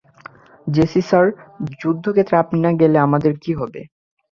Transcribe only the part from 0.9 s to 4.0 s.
Sir, যুদ্ধক্ষেত্রে আপনি না গেলে আমাদের কী হবে?